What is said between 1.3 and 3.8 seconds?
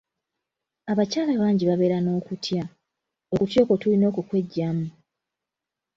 bangi babeera n'okutya, okutya okwo